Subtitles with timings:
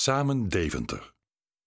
[0.00, 1.12] Samen Deventer.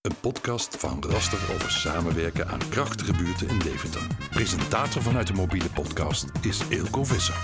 [0.02, 4.08] Een podcast van Raster over samenwerken aan krachtige buurten in Deventer.
[4.30, 7.36] Presentator vanuit de mobiele podcast is Eelco Visser.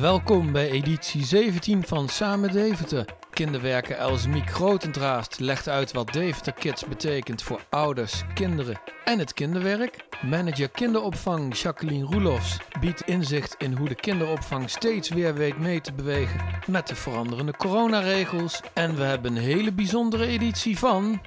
[0.00, 3.14] Welkom bij editie 17 van Samen Deventer.
[3.36, 10.04] Kinderwerker Elsemiek Grotendraast legt uit wat Deventer Kids betekent voor ouders, kinderen en het kinderwerk.
[10.22, 15.92] Manager kinderopvang Jacqueline Roelofs biedt inzicht in hoe de kinderopvang steeds weer weet mee te
[15.92, 18.60] bewegen met de veranderende coronaregels.
[18.74, 21.20] En we hebben een hele bijzondere editie van...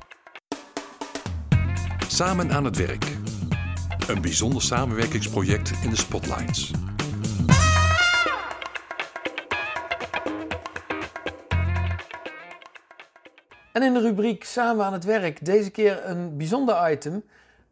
[2.08, 3.06] Samen aan het werk.
[4.08, 6.72] Een bijzonder samenwerkingsproject in de Spotlights.
[13.80, 17.24] En in de rubriek Samen aan het werk deze keer een bijzonder item.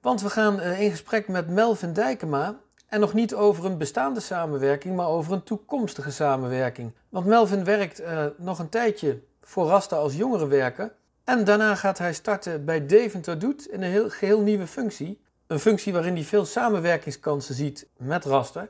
[0.01, 2.59] Want we gaan eh, in gesprek met Melvin Dijkema.
[2.87, 6.91] En nog niet over een bestaande samenwerking, maar over een toekomstige samenwerking.
[7.09, 10.93] Want Melvin werkt uh, nog een tijdje voor Rasta als jongerenwerker.
[11.23, 15.21] En daarna gaat hij starten bij Deventer Doet in een heel, geheel nieuwe functie.
[15.47, 18.67] Een functie waarin hij veel samenwerkingskansen ziet met Rasta.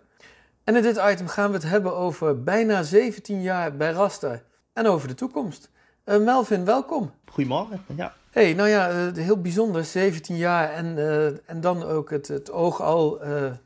[0.64, 4.42] En in dit item gaan we het hebben over bijna 17 jaar bij Rasta
[4.74, 5.70] en over de toekomst.
[6.10, 7.12] Uh, Melvin, welkom.
[7.26, 8.14] Goedemorgen, ja.
[8.30, 12.52] Hey, nou ja, uh, heel bijzonder, 17 jaar en, uh, en dan ook het, het
[12.52, 13.20] oog al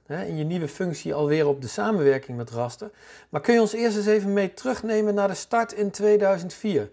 [0.06, 2.90] hè, in je nieuwe functie alweer op de samenwerking met Raster.
[3.30, 6.90] Maar kun je ons eerst eens even mee terugnemen naar de start in 2004?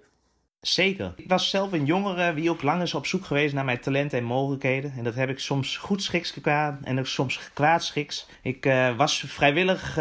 [0.60, 1.12] Zeker.
[1.16, 4.18] Ik was zelf een jongere wie ook lang is op zoek geweest naar mijn talenten
[4.18, 4.92] en mogelijkheden.
[4.96, 8.28] En dat heb ik soms goed schiks gedaan en ook soms kwaad schiks.
[8.42, 8.64] Ik
[8.96, 9.98] was vrijwillig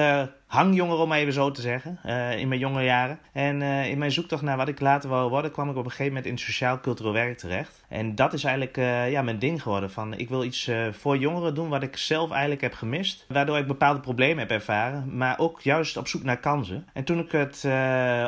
[0.48, 3.20] hangjonger, om even zo te zeggen, uh, in mijn jonge jaren.
[3.32, 5.90] En uh, in mijn zoektocht naar wat ik later wou worden, kwam ik op een
[5.90, 7.86] gegeven moment in sociaal-cultureel werk terecht.
[7.88, 9.92] En dat is eigenlijk uh, ja, mijn ding geworden.
[9.92, 13.26] Van, ik wil iets voor jongeren doen wat ik zelf eigenlijk heb gemist.
[13.28, 16.88] Waardoor ik bepaalde problemen heb ervaren, maar ook juist op zoek naar kansen.
[16.94, 17.56] En toen ik het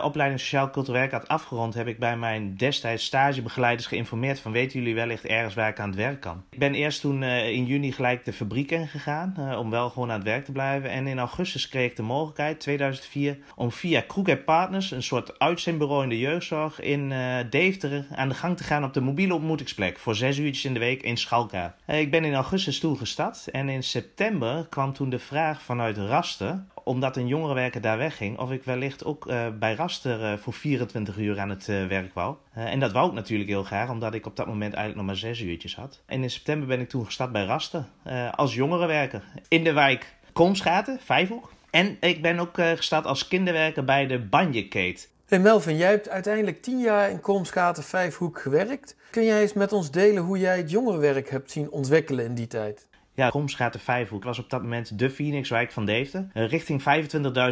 [0.03, 4.95] opleiding sociaal-cultureel werk had afgerond, heb ik bij mijn destijds stagebegeleiders geïnformeerd van weten jullie
[4.95, 6.43] wellicht ergens waar ik aan het werk kan.
[6.49, 10.27] Ik ben eerst toen in juni gelijk de fabriek ingegaan, om wel gewoon aan het
[10.27, 10.89] werk te blijven.
[10.89, 16.03] En in augustus kreeg ik de mogelijkheid, 2004, om via Kroeg Partners, een soort uitzendbureau
[16.03, 19.99] in de jeugdzorg, in uh, Deventer aan de gang te gaan op de mobiele ontmoetingsplek
[19.99, 21.75] voor zes uurtjes in de week in Schalka.
[21.87, 26.63] Uh, ik ben in augustus toegestart en in september kwam toen de vraag vanuit Raster,
[26.83, 31.39] omdat een jongerenwerker daar wegging, of ik wellicht ook uh, bij Raster voor 24 uur
[31.39, 32.35] aan het werk wou.
[32.53, 35.31] en dat wou ik natuurlijk heel graag, omdat ik op dat moment eigenlijk nog maar
[35.31, 36.01] zes uurtjes had.
[36.05, 37.85] En in september ben ik toen gestart bij Raster
[38.35, 41.51] als jongerenwerker in de wijk Komschaten, Vijfhoek.
[41.71, 45.07] En ik ben ook uh, gestart als kinderwerker bij de Banjekate.
[45.25, 48.95] Hey Melvin, jij hebt uiteindelijk tien jaar in Komschaten Vijfhoek gewerkt.
[49.09, 52.47] Kun jij eens met ons delen hoe jij het jongerenwerk hebt zien ontwikkelen in die
[52.47, 52.87] tijd?
[53.19, 56.27] Ja, Komschaten Vijfhoek was op dat moment de Phoenixwijk van Deventer.
[56.33, 56.83] Uh, richting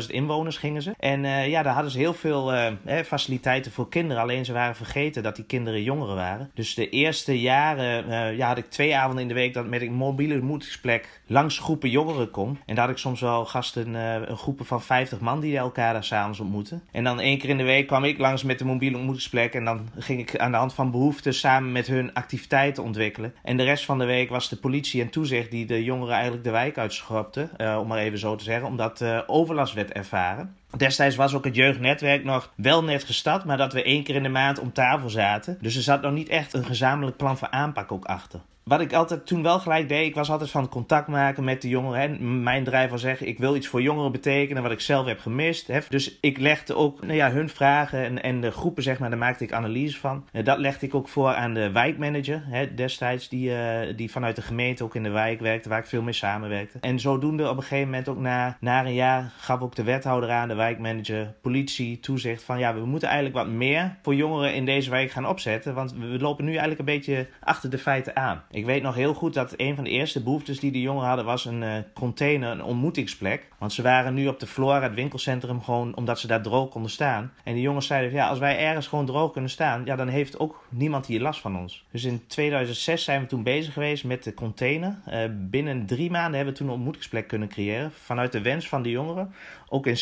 [0.03, 0.93] 25.000 inwoners gingen ze.
[0.99, 2.71] En uh, ja, daar hadden ze heel veel uh,
[3.05, 4.21] faciliteiten voor kinderen.
[4.21, 6.51] Alleen ze waren vergeten dat die kinderen jongeren waren.
[6.53, 9.93] Dus de eerste jaren ja, had ik twee avonden in de week dat met een
[9.93, 12.59] mobiele ontmoetingsplek langs groepen jongeren kom.
[12.65, 16.03] En daar had ik soms wel gasten, een groepen van 50 man die elkaar daar
[16.03, 16.83] s'avonds ontmoeten.
[16.91, 19.53] En dan één keer in de week kwam ik langs met de mobiele ontmoetingsplek.
[19.53, 23.33] En dan ging ik aan de hand van behoeften samen met hun activiteiten ontwikkelen.
[23.43, 26.43] En de rest van de week was de politie en toezicht die de jongeren eigenlijk
[26.43, 30.55] de wijk uitschopte, uh, om maar even zo te zeggen, omdat uh, overlast werd ervaren.
[30.77, 34.23] Destijds was ook het jeugdnetwerk nog wel net gestart, maar dat we één keer in
[34.23, 35.57] de maand om tafel zaten.
[35.61, 38.93] Dus er zat nog niet echt een gezamenlijk plan van aanpak ook achter wat ik
[38.93, 42.01] altijd toen wel gelijk deed, ik was altijd van contact maken met de jongeren.
[42.01, 45.69] En mijn drijver zeggen, ik wil iets voor jongeren betekenen wat ik zelf heb gemist.
[45.89, 49.17] Dus ik legde ook nou ja, hun vragen en, en de groepen, zeg maar, daar
[49.17, 50.25] maakte ik analyse van.
[50.43, 54.41] Dat legde ik ook voor aan de wijkmanager hè, destijds, die, uh, die vanuit de
[54.41, 56.77] gemeente ook in de wijk werkte, waar ik veel mee samenwerkte.
[56.81, 60.31] En zodoende op een gegeven moment ook na, na een jaar gaf ook de wethouder
[60.31, 64.65] aan, de wijkmanager, politie, toezicht van ja, we moeten eigenlijk wat meer voor jongeren in
[64.65, 65.73] deze wijk gaan opzetten.
[65.73, 68.43] Want we lopen nu eigenlijk een beetje achter de feiten aan.
[68.51, 71.25] Ik weet nog heel goed dat een van de eerste behoeftes die de jongeren hadden
[71.25, 73.47] was een uh, container, een ontmoetingsplek.
[73.57, 76.91] Want ze waren nu op de Flora, het winkelcentrum, gewoon omdat ze daar droog konden
[76.91, 77.33] staan.
[77.43, 80.39] En de jongens zeiden: ja, als wij ergens gewoon droog kunnen staan, ja, dan heeft
[80.39, 81.85] ook niemand hier last van ons.
[81.91, 84.99] Dus in 2006 zijn we toen bezig geweest met de container.
[85.07, 87.91] Uh, binnen drie maanden hebben we toen een ontmoetingsplek kunnen creëren.
[87.91, 89.33] Vanuit de wens van de jongeren.
[89.69, 89.97] Ook in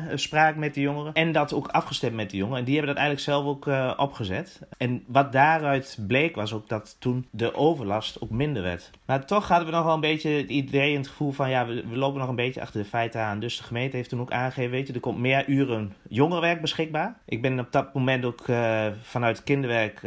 [0.00, 1.12] samenspraak met de jongeren.
[1.12, 2.58] En dat ook afgestemd met de jongeren.
[2.58, 4.60] En die hebben dat eigenlijk zelf ook uh, opgezet.
[4.76, 8.90] En wat daaruit bleek was ook dat toen de overlast ook minder werd.
[9.04, 11.66] Maar toch hadden we nog wel een beetje het idee en het gevoel van ja,
[11.66, 13.40] we, lopen nog een beetje achter de feiten aan.
[13.40, 17.18] Dus de gemeente heeft toen ook aangegeven, weet je, er komt meer uren jongerenwerk beschikbaar.
[17.24, 20.02] Ik ben op dat moment ook uh, vanuit kinderwerk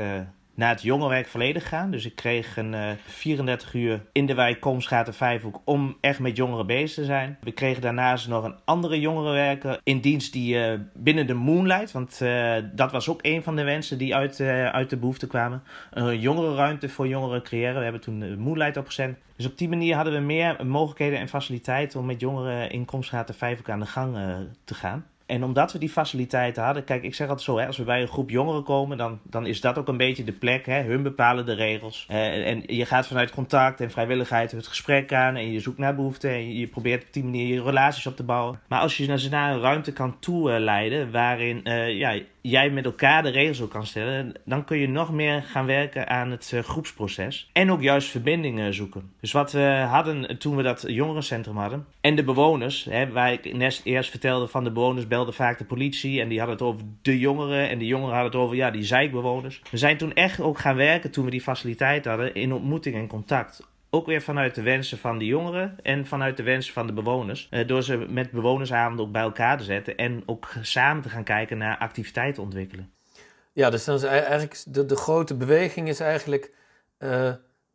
[0.57, 1.91] naar het jongerenwerk volledig gegaan.
[1.91, 6.37] Dus ik kreeg een uh, 34 uur in de wijk Komsgaten Vijfhoek om echt met
[6.37, 7.37] jongeren bezig te zijn.
[7.41, 12.19] We kregen daarnaast nog een andere jongerenwerker in dienst die uh, binnen de Moonlight, want
[12.23, 16.19] uh, dat was ook een van de wensen die uit, uit de behoefte kwamen, een
[16.19, 17.77] jongerenruimte voor jongeren creëren.
[17.77, 19.15] We hebben toen de Moonlight opgezet.
[19.35, 23.35] Dus op die manier hadden we meer mogelijkheden en faciliteiten om met jongeren in Komsgaten
[23.35, 24.17] Vijfhoek aan de gang
[24.63, 25.05] te gaan.
[25.27, 28.01] En omdat we die faciliteiten hadden, kijk, ik zeg altijd zo, hè, als we bij
[28.01, 30.65] een groep jongeren komen, dan, dan is dat ook een beetje de plek.
[30.65, 32.07] Hè, hun bepalen de regels.
[32.11, 35.95] Uh, en je gaat vanuit contact en vrijwilligheid het gesprek aan en je zoekt naar
[35.95, 38.59] behoeften en je probeert op die manier je relaties op te bouwen.
[38.67, 43.23] Maar als je ze naar een ruimte kan toeleiden waarin uh, ja, jij met elkaar
[43.23, 46.59] de regels ook kan stellen, dan kun je nog meer gaan werken aan het uh,
[46.59, 47.49] groepsproces.
[47.53, 49.11] En ook juist verbindingen zoeken.
[49.19, 53.53] Dus wat we hadden toen we dat jongerencentrum hadden, en de bewoners, hè, waar ik
[53.53, 56.81] net eerst vertelde van de bewoners belde vaak de politie en die hadden het over
[57.01, 59.61] de jongeren en de jongeren hadden het over ja, die zijkbewoners.
[59.71, 63.07] We zijn toen echt ook gaan werken toen we die faciliteit hadden in ontmoeting en
[63.07, 63.67] contact.
[63.89, 67.47] Ook weer vanuit de wensen van de jongeren en vanuit de wensen van de bewoners.
[67.49, 71.23] Eh, door ze met bewonersavonden ook bij elkaar te zetten en ook samen te gaan
[71.23, 72.91] kijken naar activiteiten ontwikkelen.
[73.53, 76.51] Ja, dus dan is eigenlijk de, de grote beweging is eigenlijk
[76.99, 77.09] uh,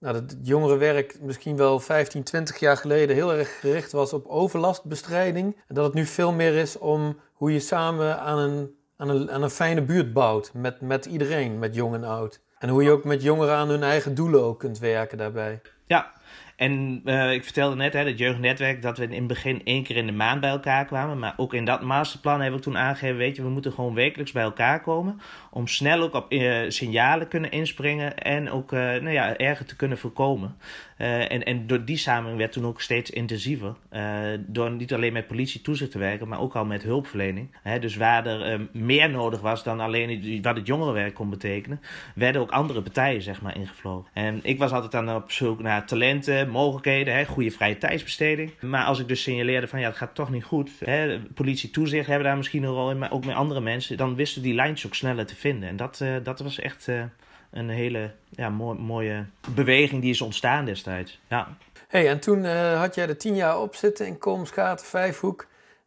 [0.02, 4.26] nou, dat het jongerenwerk misschien wel 15, 20 jaar geleden heel erg gericht was op
[4.26, 5.56] overlastbestrijding.
[5.68, 9.30] En dat het nu veel meer is om hoe je samen aan een, aan een,
[9.30, 12.40] aan een fijne buurt bouwt met, met iedereen, met jong en oud.
[12.62, 15.60] En hoe je ook met jongeren aan hun eigen doelen ook kunt werken daarbij.
[15.86, 16.12] Ja,
[16.56, 19.96] en uh, ik vertelde net, hè, het jeugdnetwerk, dat we in het begin één keer
[19.96, 21.18] in de maand bij elkaar kwamen.
[21.18, 24.32] Maar ook in dat masterplan hebben we toen aangegeven, weet je, we moeten gewoon wekelijks
[24.32, 25.20] bij elkaar komen.
[25.50, 29.76] Om snel ook op uh, signalen kunnen inspringen en ook uh, nou ja, erger te
[29.76, 30.56] kunnen voorkomen.
[30.96, 33.74] en, en door die samenwerking werd toen ook steeds intensiever.
[34.38, 37.56] door niet alleen met politie toezicht te werken, maar ook al met hulpverlening.
[37.62, 41.80] Hè, dus waar er meer nodig was dan alleen wat het jongerenwerk kon betekenen,
[42.14, 44.10] werden ook andere partijen zeg maar ingevlogen.
[44.12, 48.52] En ik was altijd dan op zoek naar talenten mogelijkheden, hè, goede vrije tijdsbesteding.
[48.60, 52.06] Maar als ik dus signaleerde van ja, het gaat toch niet goed, hè, politie toezicht
[52.06, 54.86] hebben daar misschien een rol in, maar ook met andere mensen, dan wisten die lijntjes
[54.86, 55.68] ook sneller te vinden.
[55.68, 57.02] En dat, uh, dat was echt uh,
[57.50, 59.24] een hele ja, mooi, mooie
[59.54, 61.20] beweging die is ontstaan destijds.
[61.28, 61.56] Ja.
[61.88, 62.44] Hey, en toen
[62.74, 65.46] had jij er tien jaar op zitten in Komsgaten, Vijfhoek.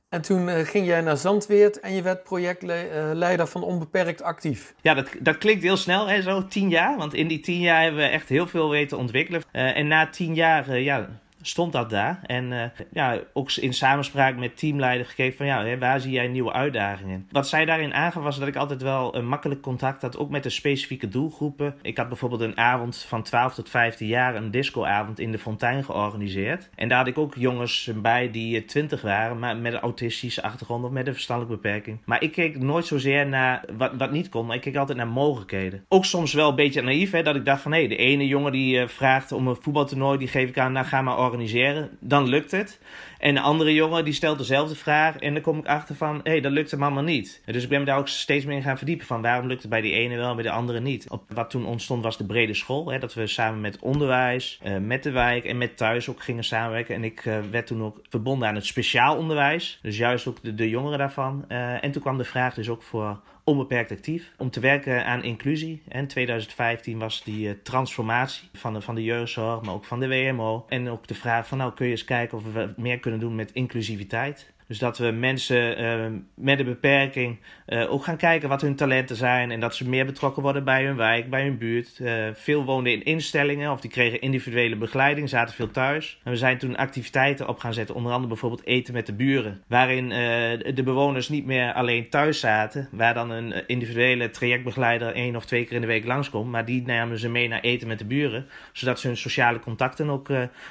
[0.10, 4.74] En toen uh, ging jij naar Zandweert en je werd projectleider van Onbeperkt Actief.
[4.82, 6.98] Ja, dat, dat klinkt heel snel, hè, zo tien jaar.
[6.98, 9.42] Want in die tien jaar hebben we echt heel veel weten ontwikkelen.
[9.54, 11.10] Uh, en na tien jaar, uh, ja,
[11.48, 12.20] stond dat daar.
[12.24, 16.54] En uh, ja, ook in samenspraak met teamleider gekeken van ja, waar zie jij nieuwe
[16.54, 17.28] uitdagingen?
[17.32, 20.44] Wat zij daarin aangaf was dat ik altijd wel een makkelijk contact had, ook met
[20.44, 21.76] de specifieke doelgroepen.
[21.82, 25.84] Ik had bijvoorbeeld een avond van 12 tot 15 jaar, een discoavond in de Fontein
[25.84, 26.70] georganiseerd.
[26.76, 30.84] En daar had ik ook jongens bij die 20 waren, maar met een autistische achtergrond
[30.84, 32.00] of met een verstandelijke beperking.
[32.06, 35.08] Maar ik keek nooit zozeer naar wat, wat niet kon, maar ik keek altijd naar
[35.08, 35.86] mogelijkheden.
[35.88, 38.28] Ook soms wel een beetje naïef, hè, dat ik dacht van hé, hey, de ene
[38.28, 41.35] jongen die uh, vraagt om een voetbaltoernooi, die geef ik aan, nou ga maar organiseren
[41.36, 42.80] organiseren, dan lukt het.
[43.20, 46.32] En de andere jongen die stelt dezelfde vraag en dan kom ik achter van, hé,
[46.32, 47.42] hey, dat lukt hem allemaal niet.
[47.46, 49.70] Dus ik ben me daar ook steeds meer in gaan verdiepen van waarom lukt het
[49.70, 51.10] bij die ene wel en bij de andere niet.
[51.10, 54.78] Op wat toen ontstond was de brede school, hè, dat we samen met onderwijs, uh,
[54.78, 56.96] met de wijk en met thuis ook gingen samenwerken.
[56.96, 60.70] En ik uh, werd toen ook verbonden aan het speciaal onderwijs, dus juist ook de,
[60.70, 61.46] jongeren daarvan.
[61.50, 64.32] Uh, en toen kwam de vraag dus ook voor onbeperkt actief.
[64.38, 65.82] Om te werken aan inclusie.
[65.88, 70.08] In 2015 was die uh, transformatie van de, van de jeugdzorg, maar ook van de
[70.08, 70.66] WMO.
[70.70, 73.36] En ook de vraag van nou kun je eens kijken of we meer kunnen doen
[73.36, 74.54] met inclusiviteit.
[74.68, 79.16] Dus dat we mensen uh, met een beperking uh, ook gaan kijken wat hun talenten
[79.16, 79.52] zijn.
[79.52, 82.00] En dat ze meer betrokken worden bij hun wijk, bij hun buurt.
[82.02, 86.20] Uh, veel woonden in instellingen of die kregen individuele begeleiding, zaten veel thuis.
[86.24, 89.64] En we zijn toen activiteiten op gaan zetten, onder andere bijvoorbeeld eten met de buren.
[89.68, 95.46] Waarin de bewoners niet meer alleen thuis zaten, waar dan een individuele trajectbegeleider één of
[95.46, 96.52] twee keer in de week langskomt.
[96.52, 100.10] Maar die namen ze mee naar eten met de buren, zodat ze hun sociale contacten
[100.10, 100.30] ook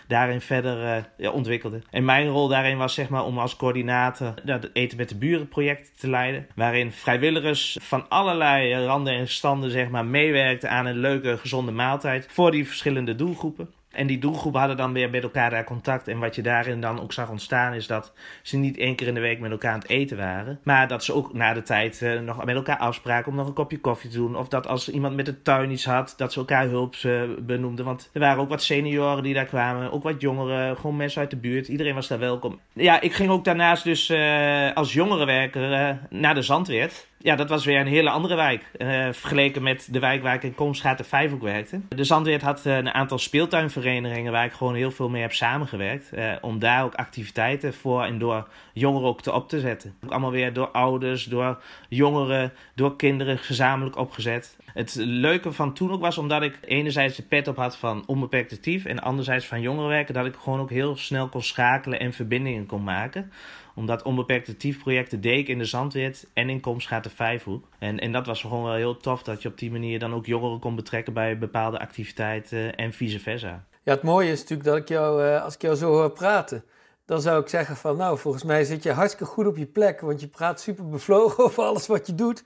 [0.08, 1.84] daarin verder ontwikkelden.
[1.90, 5.14] En mijn rol daarin was zeg maar om als coördinator coördinator het Eten met de
[5.14, 6.46] Buren project te leiden.
[6.54, 12.26] Waarin vrijwilligers van allerlei randen en standen zeg maar, meewerkten aan een leuke, gezonde maaltijd
[12.30, 13.72] voor die verschillende doelgroepen.
[13.94, 16.08] En die doelgroepen hadden dan weer met elkaar daar contact.
[16.08, 19.14] En wat je daarin dan ook zag ontstaan is dat ze niet één keer in
[19.14, 20.60] de week met elkaar aan het eten waren.
[20.62, 23.52] Maar dat ze ook na de tijd uh, nog met elkaar afspraken om nog een
[23.52, 24.36] kopje koffie te doen.
[24.36, 27.84] Of dat als iemand met de tuin iets had, dat ze elkaar hulp uh, benoemden.
[27.84, 29.92] Want er waren ook wat senioren die daar kwamen.
[29.92, 31.68] Ook wat jongeren, gewoon mensen uit de buurt.
[31.68, 32.60] Iedereen was daar welkom.
[32.72, 37.06] Ja, ik ging ook daarnaast dus uh, als jongerenwerker naar de Zandweert.
[37.24, 38.70] Ja, dat was weer een hele andere wijk.
[38.78, 41.80] Uh, vergeleken met de wijk waar ik in Komstraat de Vijfhoek werkte.
[41.88, 46.10] De Zandweert had een aantal speeltuinverenigingen waar ik gewoon heel veel mee heb samengewerkt.
[46.40, 49.94] om daar ook activiteiten voor en door jongeren ook te op te zetten.
[50.04, 54.56] Ook allemaal weer door ouders, door jongeren, door kinderen gezamenlijk opgezet.
[54.74, 58.52] Het leuke van toen ook was omdat ik enerzijds de pet op had van onbeperkt
[58.52, 62.66] actief en anderzijds van jongerenwerken, dat ik gewoon ook heel snel kon schakelen en verbindingen
[62.66, 63.32] kon maken
[63.74, 67.68] omdat onbeperkt actief projecten deed in de Zandweert en in Komschaat de Vijfhoek.
[67.78, 70.26] En, en dat was gewoon wel heel tof dat je op die manier dan ook
[70.26, 73.64] jongeren kon betrekken bij bepaalde activiteiten en vice versa.
[73.82, 76.64] Ja, het mooie is natuurlijk dat ik jou, eh, als ik jou zo hoor praten,
[77.04, 80.00] dan zou ik zeggen van nou, volgens mij zit je hartstikke goed op je plek,
[80.00, 82.42] want je praat super bevlogen over alles wat je doet.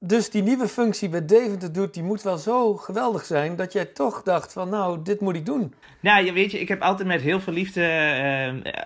[0.00, 3.84] Dus die nieuwe functie bij Deventer doet, die moet wel zo geweldig zijn dat jij
[3.84, 5.74] toch dacht van nou, dit moet ik doen.
[6.00, 7.80] Nou, je weet je, ik heb altijd met heel veel liefde,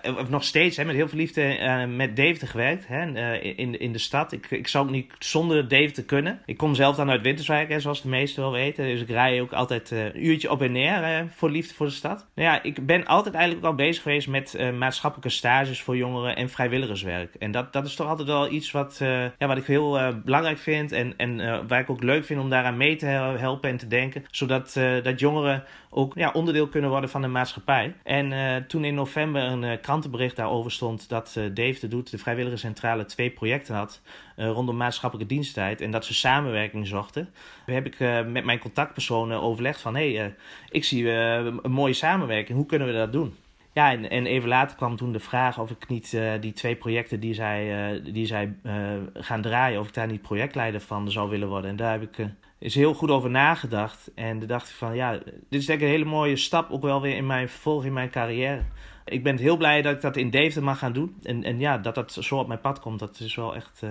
[0.07, 3.59] uh, of nog steeds, hè, met heel veel liefde uh, met Deventer gewerkt hè, uh,
[3.59, 4.33] in, in de stad.
[4.33, 6.43] Ik, ik zou ook niet zonder Deventer kunnen.
[6.47, 8.85] Ik kom zelf dan uit Winterswijk, hè, zoals de meesten wel weten.
[8.85, 12.27] Dus ik rij ook altijd een uurtje op en neer voor liefde voor de stad.
[12.35, 16.49] Nou ja, ik ben altijd eigenlijk al bezig geweest met maatschappelijke stages voor jongeren en
[16.49, 17.35] vrijwilligerswerk.
[17.35, 18.97] En dat, dat is toch altijd wel iets wat,
[19.39, 22.51] ja, wat ik heel belangrijk vind en, en uh, waar ik ook leuk vind om
[22.51, 24.25] daaraan mee te helpen en te denken.
[24.31, 27.95] Zodat uh, dat jongeren ook ja, onderdeel kunnen worden van de maatschappij.
[28.03, 33.05] En uh, toen in november een krantenbericht daarover stond dat Dave de Doet, de Vrijwilligerscentrale,
[33.05, 34.03] twee projecten had
[34.37, 35.81] rondom maatschappelijke diensttijd.
[35.81, 37.29] En dat ze samenwerking zochten.
[37.67, 40.35] heb ik met mijn contactpersonen overlegd van hé, hey,
[40.69, 42.59] ik zie een mooie samenwerking.
[42.59, 43.35] Hoe kunnen we dat doen?
[43.75, 46.77] Ja, en, en even later kwam toen de vraag of ik niet uh, die twee
[46.77, 48.75] projecten die zij, uh, die zij uh,
[49.15, 51.71] gaan draaien, of ik daar niet projectleider van zou willen worden.
[51.71, 52.29] En daar heb ik
[52.63, 54.11] is heel goed over nagedacht.
[54.15, 55.13] En toen dacht ik van ja,
[55.49, 57.93] dit is denk ik een hele mooie stap ook wel weer in mijn vervolg in
[57.93, 58.63] mijn carrière.
[59.05, 61.17] Ik ben heel blij dat ik dat in Deventer mag gaan doen.
[61.23, 63.83] En, en ja, dat dat zo op mijn pad komt, dat is wel echt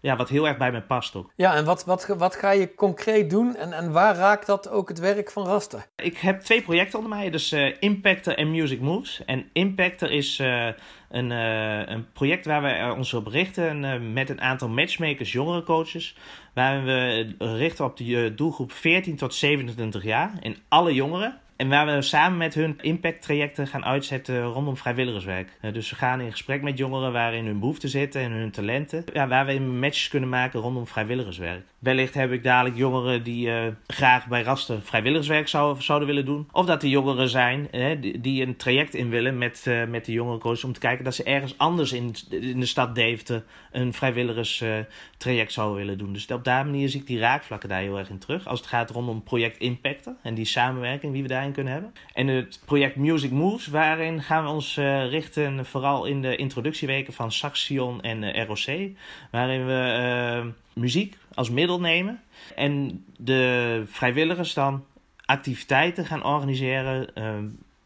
[0.00, 1.32] ja, wat heel erg bij mij past ook.
[1.36, 4.88] Ja, en wat, wat, wat ga je concreet doen en, en waar raakt dat ook
[4.88, 5.86] het werk van Raster?
[5.96, 9.22] Ik heb twee projecten onder mij, dus uh, Impactor en Music Moves.
[9.26, 10.66] En Impactor is uh,
[11.08, 16.16] een, uh, een project waar we ons op richten met een aantal matchmakers, jongerencoaches.
[16.54, 21.40] Waar we richten op de doelgroep 14 tot 27 jaar en alle jongeren.
[21.60, 25.48] En waar we samen met hun impacttrajecten gaan uitzetten rondom vrijwilligerswerk.
[25.60, 29.04] Eh, dus we gaan in gesprek met jongeren waarin hun behoeften zitten en hun talenten.
[29.12, 31.64] Ja, waar we matches kunnen maken rondom vrijwilligerswerk.
[31.80, 36.48] Wellicht heb ik dadelijk jongeren die uh, graag bij Rasten vrijwilligerswerk zou, zouden willen doen.
[36.52, 37.68] Of dat er jongeren zijn
[38.00, 41.14] die, die, een traject in willen met, uh, met de jongerencoach om te kijken dat
[41.14, 46.12] ze ergens anders in, in de stad Deventer een vrijwilligerstraject zouden willen doen.
[46.12, 48.46] Dus op die manier zie ik die raakvlakken daar heel erg in terug.
[48.46, 51.94] Als het gaat rondom project Impacten en die samenwerking die we daarin kunnen hebben.
[52.14, 57.12] En het project Music Moves, waarin gaan we ons uh, richten vooral in de introductieweken
[57.12, 58.90] van Saxion en ROC.
[59.30, 62.20] Waarin we muziek als middel nemen.
[62.56, 64.84] En de vrijwilligers dan
[65.24, 67.24] activiteiten gaan organiseren uh,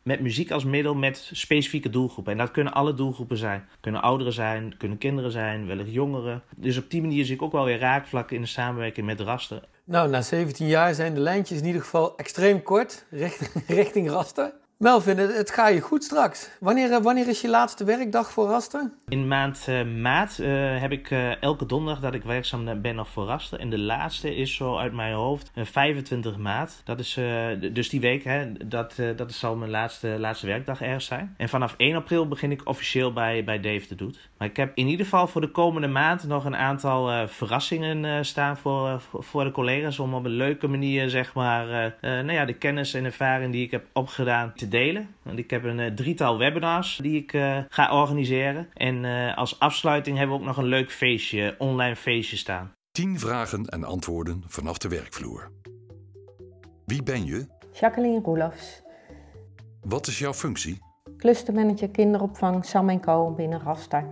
[0.03, 2.33] met muziek als middel met specifieke doelgroepen.
[2.33, 3.69] En dat kunnen alle doelgroepen zijn.
[3.81, 6.43] Kunnen ouderen zijn, kunnen kinderen zijn, wellicht jongeren.
[6.57, 9.63] Dus op die manier zie ik ook wel weer raakvlakken in de samenwerking met Raster.
[9.85, 13.05] Nou, na 17 jaar zijn de lijntjes in ieder geval extreem kort
[13.67, 14.53] richting Raster.
[14.79, 16.51] Melvin, het, het gaat je goed straks.
[16.61, 18.91] Wanneer, eh, wanneer is je laatste werkdag voor Raster?
[19.09, 23.27] In maand uh, maart uh, heb ik elke donderdag dat ik werkzaam ben nog voor
[23.27, 23.59] Raster.
[23.59, 26.83] En de laatste is zo uit mijn hoofd 25 maart.
[26.85, 27.19] Dat is
[27.73, 31.35] dus die week, hè, dat, dat zal mijn laatste, laatste werkdag ergens zijn.
[31.37, 34.29] En vanaf 1 april begin ik officieel bij, bij Dave de Doet.
[34.39, 38.57] Maar ik heb in ieder geval voor de komende maand nog een aantal verrassingen staan
[38.57, 39.99] voor, voor de collega's.
[39.99, 43.71] Om op een leuke manier, zeg maar, nou ja, de kennis en ervaring die ik
[43.71, 45.15] heb opgedaan te delen.
[45.23, 48.69] Want ik heb een uh, drietal webinars die ik uh, ga organiseren.
[48.75, 52.73] En uh, als afsluiting hebben we ook nog een leuk feestje, online feestje staan.
[52.91, 55.51] 10 vragen en antwoorden vanaf de werkvloer.
[56.85, 57.47] Wie ben je?
[57.73, 58.83] Jacqueline Roelofs.
[59.81, 60.79] Wat is jouw functie?
[61.17, 64.07] Clustermanager kinderopvang Sam Co binnen Raster.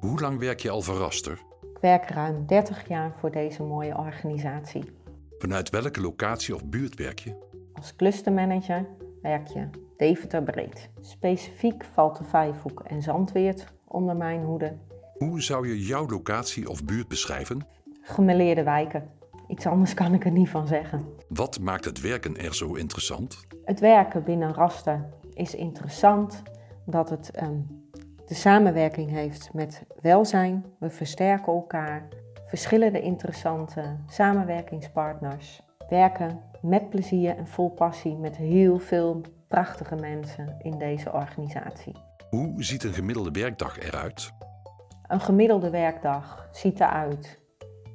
[0.00, 1.38] Hoe lang werk je al voor Raster?
[1.74, 4.84] Ik werk ruim 30 jaar voor deze mooie organisatie.
[5.38, 7.34] Vanuit welke locatie of buurt werk je?
[7.72, 8.86] Als clustermanager
[9.22, 10.90] werk je Deventer breed.
[11.00, 14.76] Specifiek valt de Vijfhoek en Zandweert onder mijn hoede.
[15.18, 17.66] Hoe zou je jouw locatie of buurt beschrijven?
[18.00, 19.10] Gemeleerde wijken.
[19.48, 21.06] Iets anders kan ik er niet van zeggen.
[21.28, 23.46] Wat maakt het werken er zo interessant?
[23.64, 26.42] Het werken binnen Raster is interessant
[26.86, 27.84] omdat het um,
[28.26, 30.64] de samenwerking heeft met welzijn.
[30.78, 32.08] We versterken elkaar.
[32.46, 35.62] Verschillende interessante samenwerkingspartners.
[35.88, 41.94] Werken met plezier en vol passie met heel veel prachtige mensen in deze organisatie.
[42.30, 44.32] Hoe ziet een gemiddelde werkdag eruit?
[45.06, 47.42] Een gemiddelde werkdag ziet eruit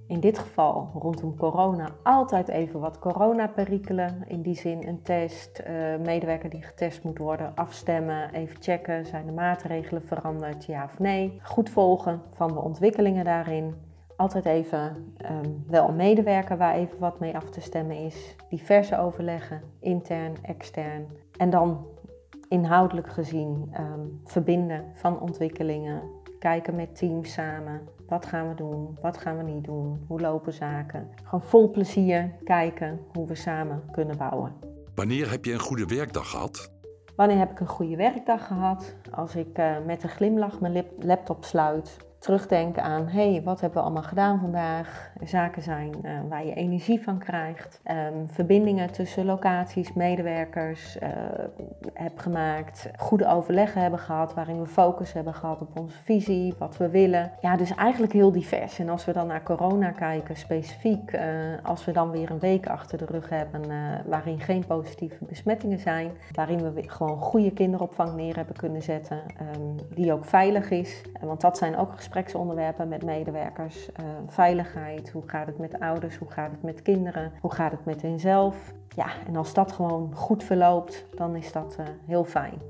[0.09, 4.23] in dit geval rondom corona altijd even wat coronaperikelen.
[4.27, 9.25] In die zin een test, uh, medewerker die getest moet worden, afstemmen, even checken, zijn
[9.25, 11.39] de maatregelen veranderd, ja of nee.
[11.43, 13.75] Goed volgen van de ontwikkelingen daarin.
[14.15, 18.35] Altijd even um, wel een medewerker waar even wat mee af te stemmen is.
[18.49, 21.07] Diverse overleggen, intern, extern.
[21.39, 21.85] En dan
[22.47, 26.01] inhoudelijk gezien um, verbinden van ontwikkelingen.
[26.39, 27.81] Kijken met teams samen.
[28.07, 28.97] Wat gaan we doen?
[29.01, 30.05] Wat gaan we niet doen?
[30.07, 31.09] Hoe lopen zaken?
[31.23, 34.53] Gewoon vol plezier kijken hoe we samen kunnen bouwen.
[34.95, 36.71] Wanneer heb je een goede werkdag gehad?
[37.15, 38.95] Wanneer heb ik een goede werkdag gehad?
[39.11, 43.79] Als ik uh, met een glimlach mijn laptop sluit, terugdenken aan, hé, hey, wat hebben
[43.79, 45.11] we allemaal gedaan vandaag?
[45.23, 47.81] Zaken zijn uh, waar je energie van krijgt.
[47.85, 51.09] Um, verbindingen tussen locaties, medewerkers uh,
[51.93, 52.89] heb gemaakt.
[52.97, 57.31] Goede overleggen hebben gehad, waarin we focus hebben gehad op onze visie, wat we willen.
[57.41, 58.79] Ja, dus eigenlijk heel divers.
[58.79, 61.21] En als we dan naar corona kijken, specifiek, uh,
[61.63, 63.61] als we dan weer een week achter de rug hebben
[64.05, 69.17] waarin geen positieve besmettingen zijn, waarin we gewoon goede kinderopvang neer hebben kunnen zetten,
[69.55, 71.01] um, die ook veilig is.
[71.21, 73.89] Want dat zijn ook gespreksonderwerpen met medewerkers.
[73.99, 77.85] Uh, veiligheid, hoe gaat het met ouders, hoe gaat het met kinderen, hoe gaat het
[77.85, 78.73] met henzelf.
[78.95, 82.61] Ja, en als dat gewoon goed verloopt, dan is dat uh, heel fijn.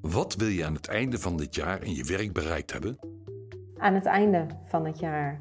[0.00, 2.98] Wat wil je aan het einde van dit jaar in je werk bereikt hebben?
[3.78, 5.40] Aan het einde van het jaar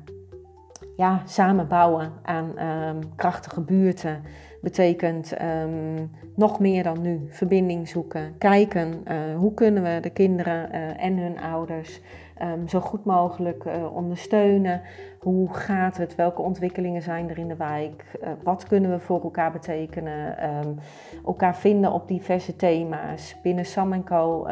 [0.97, 4.23] ja, samen bouwen aan um, krachtige buurten
[4.62, 8.38] betekent um, nog meer dan nu verbinding zoeken.
[8.38, 12.01] Kijken uh, hoe kunnen we de kinderen uh, en hun ouders
[12.43, 14.81] um, zo goed mogelijk uh, ondersteunen.
[15.19, 16.15] Hoe gaat het?
[16.15, 18.19] Welke ontwikkelingen zijn er in de wijk?
[18.43, 20.38] wat kunnen we voor elkaar betekenen?
[21.25, 23.35] elkaar vinden op diverse thema's.
[23.41, 24.47] Binnen Sam Co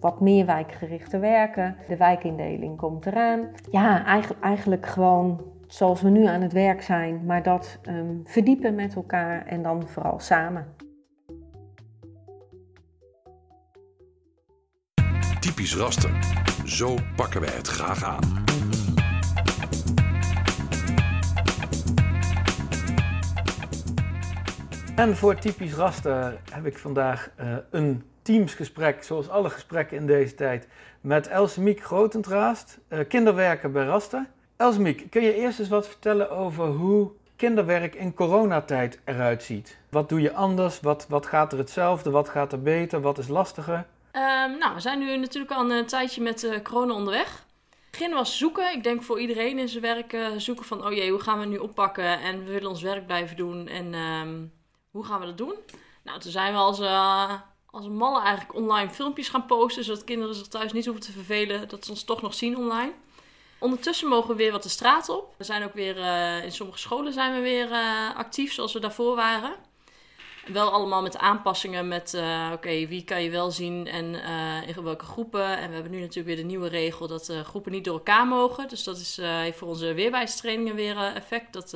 [0.00, 1.76] wat meer wijkgerichte werken.
[1.88, 3.48] De wijkindeling komt eraan.
[3.70, 7.78] Ja, eigenlijk, eigenlijk gewoon zoals we nu aan het werk zijn, maar dat
[8.24, 10.66] verdiepen met elkaar en dan vooral samen.
[15.40, 16.45] Typisch raster.
[16.66, 18.44] Zo pakken wij het graag aan.
[24.96, 30.34] En voor typisch raster heb ik vandaag uh, een teamsgesprek, zoals alle gesprekken in deze
[30.34, 30.68] tijd,
[31.00, 34.26] met Elsemiek Grotentraast, uh, kinderwerker bij Raster.
[34.56, 39.78] Elsemiek, kun je eerst eens wat vertellen over hoe kinderwerk in coronatijd eruit ziet?
[39.88, 40.80] Wat doe je anders?
[40.80, 42.10] Wat, wat gaat er hetzelfde?
[42.10, 43.00] Wat gaat er beter?
[43.00, 43.86] Wat is lastiger?
[44.16, 47.44] Um, nou, we zijn nu natuurlijk al een tijdje met uh, corona onderweg.
[47.70, 48.72] Het begin was zoeken.
[48.72, 50.86] Ik denk voor iedereen in zijn werk uh, zoeken van...
[50.86, 52.20] oh jee, hoe gaan we nu oppakken?
[52.20, 53.68] En we willen ons werk blijven doen.
[53.68, 54.52] En um,
[54.90, 55.54] hoe gaan we dat doen?
[56.02, 57.32] Nou, toen zijn we als, uh,
[57.70, 59.84] als malle eigenlijk online filmpjes gaan posten...
[59.84, 61.68] zodat kinderen zich thuis niet hoeven te vervelen...
[61.68, 62.92] dat ze ons toch nog zien online.
[63.58, 65.34] Ondertussen mogen we weer wat de straat op.
[65.38, 65.96] We zijn ook weer,
[66.44, 67.68] in sommige scholen zijn we weer
[68.14, 69.54] actief zoals we daarvoor waren.
[70.46, 74.14] Wel allemaal met aanpassingen met, uh, oké, wie kan je wel zien en
[74.66, 75.58] in welke groepen.
[75.58, 78.68] En we hebben nu natuurlijk weer de nieuwe regel dat groepen niet door elkaar mogen.
[78.68, 81.52] Dus dat is, heeft voor onze weerbaarheidstrainingen weer effect.
[81.52, 81.72] Dat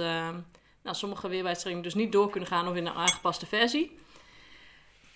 [0.82, 3.98] nou, sommige weerbaarheidstrainingen dus niet door kunnen gaan of in een aangepaste versie.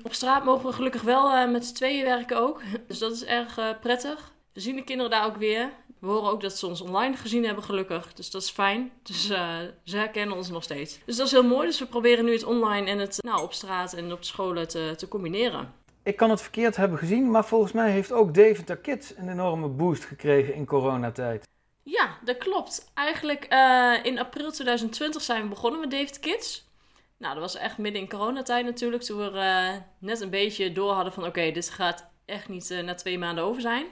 [0.03, 2.63] Op straat mogen we gelukkig wel met z'n tweeën werken ook.
[2.89, 4.33] Dus dat is erg prettig.
[4.53, 5.73] We zien de kinderen daar ook weer.
[6.05, 8.15] We horen ook dat ze ons online gezien hebben, gelukkig.
[8.15, 8.93] Dus dat is fijn.
[9.03, 10.99] Dus uh, ze herkennen ons nog steeds.
[11.07, 11.67] Dus dat is heel mooi.
[11.67, 14.95] Dus we proberen nu het online en het nou, op straat en op scholen te,
[14.97, 15.73] te combineren.
[16.03, 19.69] Ik kan het verkeerd hebben gezien, maar volgens mij heeft ook Deventer Kids een enorme
[19.69, 21.49] boost gekregen in coronatijd.
[21.83, 22.91] Ja, dat klopt.
[22.95, 26.69] Eigenlijk uh, in april 2020 zijn we begonnen met Deventer Kids.
[27.17, 29.03] Nou, dat was echt midden in coronatijd natuurlijk.
[29.03, 31.27] Toen we uh, net een beetje door hadden van...
[31.27, 33.87] oké, dit gaat echt niet na twee maanden over zijn.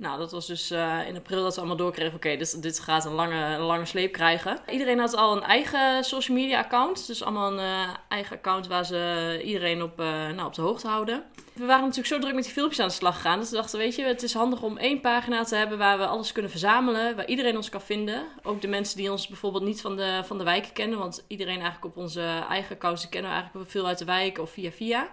[0.00, 3.04] Nou, dat was dus uh, in april dat we allemaal doorkregen: oké, okay, dit, gaat
[3.04, 4.58] een lange, lange sleep krijgen.
[4.70, 7.06] Iedereen had al een eigen social media account.
[7.06, 10.88] Dus allemaal een uh, eigen account waar ze iedereen op, uh, nou, op de hoogte
[10.88, 11.24] houden.
[11.52, 13.38] We waren natuurlijk zo druk met die filmpjes aan de slag gegaan.
[13.38, 16.06] Dat we dachten: weet je, het is handig om één pagina te hebben waar we
[16.06, 17.16] alles kunnen verzamelen.
[17.16, 18.24] Waar iedereen ons kan vinden.
[18.42, 20.98] Ook de mensen die ons bijvoorbeeld niet van de, van de wijken kennen.
[20.98, 24.38] Want iedereen eigenlijk op onze eigen accounts, die kennen we eigenlijk veel uit de wijk
[24.38, 25.10] of via via.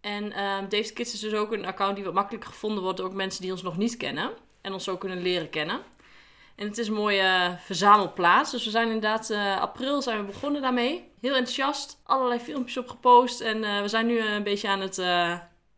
[0.00, 3.14] En uh, David Kids is dus ook een account die wat makkelijk gevonden wordt door
[3.14, 4.30] mensen die ons nog niet kennen.
[4.60, 5.80] En ons zo kunnen leren kennen.
[6.56, 8.50] En het is een mooie verzamelplaats.
[8.50, 11.08] Dus we zijn inderdaad, uh, april zijn we begonnen daarmee.
[11.20, 13.40] Heel enthousiast, allerlei filmpjes op gepost.
[13.40, 14.98] En uh, we zijn nu een beetje aan het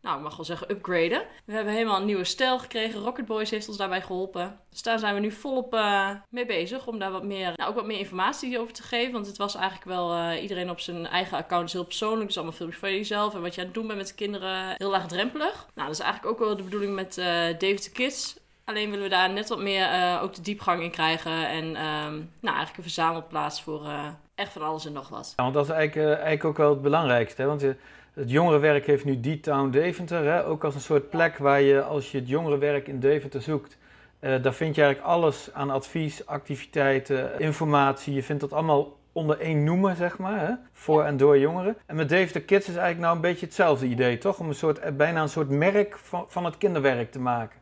[0.03, 1.21] nou, ik mag wel zeggen, upgraden.
[1.45, 2.99] We hebben helemaal een nieuwe stijl gekregen.
[2.99, 4.59] Rocket Boys heeft ons daarbij geholpen.
[4.69, 7.75] Dus daar zijn we nu volop uh, mee bezig om daar wat meer, nou, ook
[7.75, 9.13] wat meer informatie over te geven.
[9.13, 12.27] Want het was eigenlijk wel uh, iedereen op zijn eigen account is heel persoonlijk.
[12.27, 14.75] Dus allemaal filmpjes van jezelf en wat je aan het doen bent met de kinderen
[14.77, 15.67] heel laagdrempelig.
[15.73, 18.41] Nou, dat is eigenlijk ook wel de bedoeling met uh, David the Kids.
[18.65, 21.47] Alleen willen we daar net wat meer eh, ook de diepgang in krijgen.
[21.47, 25.33] En ehm, nou, eigenlijk een verzamelplaats voor eh, echt van alles en nog wat.
[25.35, 27.45] Ja, want dat is eigenlijk, eh, eigenlijk ook wel het belangrijkste.
[27.45, 27.69] Want eh,
[28.13, 30.25] het jongerenwerk heeft nu D-Town Deventer.
[30.25, 30.45] Hè?
[30.45, 33.77] Ook als een soort plek waar je, als je het jongerenwerk in Deventer zoekt...
[34.19, 38.13] eh, daar vind je eigenlijk alles aan advies, activiteiten, informatie.
[38.13, 40.53] Je vindt dat allemaal onder één noemen, zeg maar, hè?
[40.73, 41.77] voor en door jongeren.
[41.85, 44.39] En met Deventer Kids is eigenlijk nou een beetje hetzelfde idee, toch?
[44.39, 47.61] Om een soort, eh, bijna een soort merk van, van het kinderwerk te maken.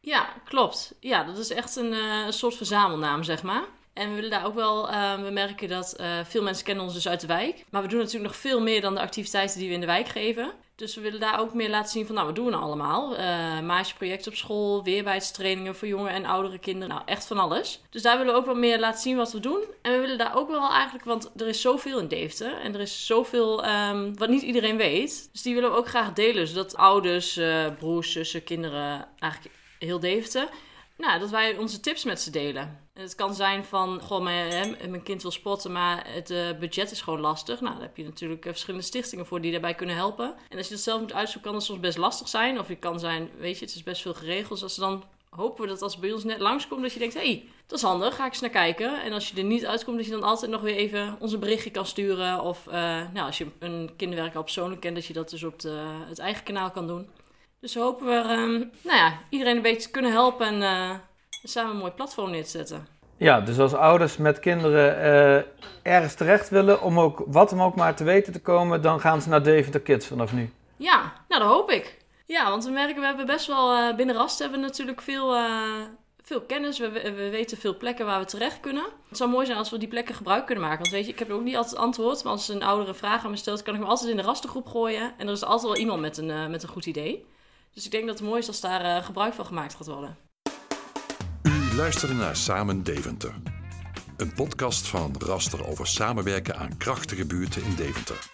[0.00, 0.94] Ja, klopt.
[1.00, 3.64] Ja, dat is echt een, eh, een soort verzamelnaam, zeg maar.
[3.94, 6.94] En we willen daar ook wel, eh, we merken dat eh, veel mensen kennen ons
[6.94, 7.64] dus uit de wijk.
[7.70, 10.08] Maar we doen natuurlijk nog veel meer dan de activiteiten die we in de wijk
[10.08, 10.52] geven.
[10.76, 13.18] Dus we willen daar ook meer laten zien van, nou, wat doen we nou allemaal?
[13.18, 16.88] Uh, op school, weerbaarheidstrainingen voor jonge en oudere kinderen.
[16.88, 17.80] Nou, echt van alles.
[17.90, 19.64] Dus daar willen we ook wel meer laten zien wat we doen.
[19.82, 22.60] En we willen daar ook wel eigenlijk, want er is zoveel in Deventer.
[22.60, 25.28] En er is zoveel ehm, wat niet iedereen weet.
[25.32, 26.46] Dus die willen we ook graag delen.
[26.46, 30.48] Zodat ouders, eh, broers, zussen, kinderen, eigenlijk heel Deventer...
[30.96, 32.62] Nou, dat wij onze tips met ze delen.
[32.92, 36.90] En het kan zijn van, goh, mijn, mijn kind wil sporten, maar het uh, budget
[36.90, 37.60] is gewoon lastig.
[37.60, 40.34] Nou, daar heb je natuurlijk uh, verschillende stichtingen voor die daarbij kunnen helpen.
[40.48, 42.58] En als je dat zelf moet uitzoeken, kan het soms best lastig zijn.
[42.58, 44.48] Of je kan zijn, weet je, het is best veel geregeld.
[44.48, 47.14] Dus als dan hopen we dat als het bij ons net langskomt, dat je denkt,
[47.14, 49.02] hé, hey, dat is handig, ga ik eens naar kijken.
[49.02, 51.70] En als je er niet uitkomt, dat je dan altijd nog weer even onze berichtje
[51.70, 52.40] kan sturen.
[52.40, 52.72] Of uh,
[53.12, 56.18] nou, als je een kinderwerk al persoonlijk kent, dat je dat dus op de, het
[56.18, 57.08] eigen kanaal kan doen.
[57.64, 60.90] Dus hopen we um, nou ja, iedereen een beetje te kunnen helpen en uh,
[61.42, 62.86] samen een mooi platform neer te zetten.
[63.16, 67.74] Ja, dus als ouders met kinderen uh, ergens terecht willen om ook wat hem ook
[67.74, 70.50] maar te weten te komen, dan gaan ze naar Deventer Kids vanaf nu.
[70.76, 71.98] Ja, nou dat hoop ik.
[72.26, 75.36] Ja, want we merken, we hebben best wel uh, binnen Rast hebben we natuurlijk veel,
[76.22, 76.78] veel kennis.
[76.78, 78.84] We, we, weten veel plekken waar we terecht kunnen.
[79.08, 80.80] Het zou mooi zijn als we die plekken gebruik kunnen maken.
[80.80, 82.22] Want weet je, ik heb ook niet altijd antwoord.
[82.22, 84.66] Maar als een oudere vraag aan me stelt, kan ik hem altijd in de rastengroep
[84.66, 85.12] gooien.
[85.18, 87.26] En er is altijd wel iemand met een, met een goed idee.
[87.74, 90.16] Dus ik denk dat het mooi is als daar uh, gebruik van gemaakt gaat worden.
[91.42, 93.34] U luisterde naar Samen Deventer.
[94.16, 98.28] Een podcast van Raster over samenwerken aan krachtige buurten in Deventer.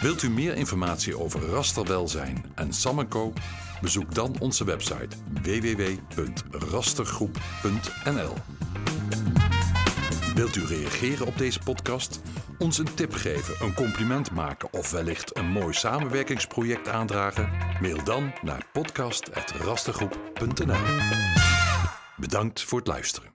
[0.00, 3.32] Wilt u meer informatie over rasterwelzijn en Samenco?
[3.80, 8.34] Bezoek dan onze website www.rastergroep.nl.
[10.34, 12.20] Wilt u reageren op deze podcast?
[12.58, 17.52] Ons een tip geven, een compliment maken of wellicht een mooi samenwerkingsproject aandragen?
[17.80, 20.82] Mail dan naar podcast.rastergroep.nl.
[22.16, 23.33] Bedankt voor het luisteren.